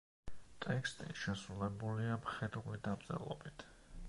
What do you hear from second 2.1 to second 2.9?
მხედრული